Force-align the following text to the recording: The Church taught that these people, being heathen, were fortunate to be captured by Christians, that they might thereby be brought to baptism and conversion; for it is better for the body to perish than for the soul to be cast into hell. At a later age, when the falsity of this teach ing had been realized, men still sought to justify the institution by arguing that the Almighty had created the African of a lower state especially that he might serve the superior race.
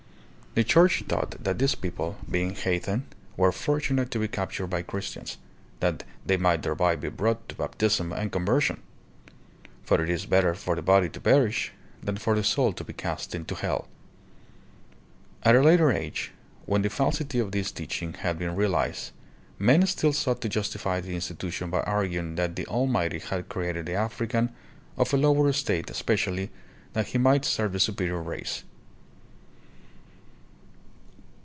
The 0.53 0.65
Church 0.65 1.05
taught 1.07 1.41
that 1.41 1.59
these 1.59 1.75
people, 1.75 2.17
being 2.29 2.53
heathen, 2.55 3.05
were 3.37 3.53
fortunate 3.53 4.11
to 4.11 4.19
be 4.19 4.27
captured 4.27 4.67
by 4.67 4.81
Christians, 4.81 5.37
that 5.79 6.03
they 6.25 6.35
might 6.35 6.61
thereby 6.61 6.97
be 6.97 7.07
brought 7.07 7.47
to 7.47 7.55
baptism 7.55 8.11
and 8.11 8.29
conversion; 8.33 8.81
for 9.85 10.03
it 10.03 10.09
is 10.09 10.25
better 10.25 10.53
for 10.53 10.75
the 10.75 10.81
body 10.81 11.07
to 11.07 11.21
perish 11.21 11.71
than 12.03 12.17
for 12.17 12.35
the 12.35 12.43
soul 12.43 12.73
to 12.73 12.83
be 12.83 12.91
cast 12.91 13.33
into 13.33 13.55
hell. 13.55 13.87
At 15.43 15.55
a 15.55 15.61
later 15.61 15.89
age, 15.89 16.33
when 16.65 16.81
the 16.81 16.89
falsity 16.89 17.39
of 17.39 17.53
this 17.53 17.71
teach 17.71 18.01
ing 18.01 18.15
had 18.15 18.37
been 18.37 18.53
realized, 18.57 19.11
men 19.57 19.85
still 19.87 20.11
sought 20.11 20.41
to 20.41 20.49
justify 20.49 20.99
the 20.99 21.15
institution 21.15 21.69
by 21.69 21.79
arguing 21.83 22.35
that 22.35 22.57
the 22.57 22.67
Almighty 22.67 23.19
had 23.19 23.47
created 23.47 23.85
the 23.85 23.93
African 23.95 24.51
of 24.97 25.13
a 25.13 25.17
lower 25.17 25.53
state 25.53 25.89
especially 25.89 26.51
that 26.91 27.07
he 27.07 27.17
might 27.17 27.45
serve 27.45 27.71
the 27.71 27.79
superior 27.79 28.21
race. 28.21 28.65